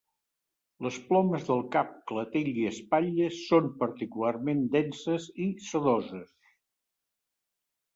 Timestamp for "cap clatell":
1.75-2.51